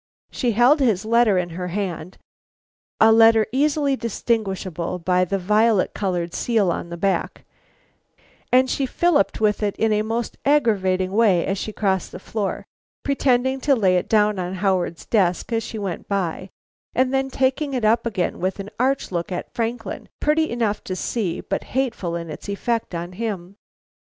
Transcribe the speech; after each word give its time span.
She 0.31 0.53
held 0.53 0.79
his 0.79 1.05
letter 1.05 1.37
in 1.37 1.49
her 1.51 1.67
hand, 1.67 2.17
a 2.99 3.11
letter 3.11 3.45
easily 3.51 3.95
distinguishable 3.95 4.97
by 4.97 5.25
the 5.25 5.37
violet 5.37 5.93
colored 5.93 6.33
seal 6.33 6.71
on 6.71 6.89
the 6.89 6.97
back, 6.97 7.45
and 8.51 8.67
she 8.67 8.87
filliped 8.87 9.39
with 9.39 9.61
it 9.61 9.75
in 9.75 9.93
a 9.93 10.01
most 10.01 10.39
aggravating 10.43 11.11
way 11.11 11.45
as 11.45 11.59
she 11.59 11.71
crossed 11.71 12.11
the 12.11 12.17
floor, 12.19 12.65
pretending 13.03 13.61
to 13.61 13.75
lay 13.75 13.95
it 13.95 14.09
down 14.09 14.39
on 14.39 14.55
Howard's 14.55 15.05
desk 15.05 15.53
as 15.53 15.61
she 15.61 15.77
went 15.77 16.07
by 16.07 16.49
and 16.95 17.13
then 17.13 17.29
taking 17.29 17.75
it 17.75 17.85
up 17.85 18.03
again 18.07 18.39
with 18.39 18.59
an 18.59 18.71
arch 18.79 19.11
look 19.11 19.31
at 19.31 19.53
Franklin, 19.53 20.09
pretty 20.19 20.49
enough 20.49 20.83
to 20.85 20.95
see 20.95 21.41
but 21.41 21.63
hateful 21.77 22.15
in 22.15 22.31
its 22.31 22.49
effect 22.49 22.95
on 22.95 23.11
him. 23.11 23.55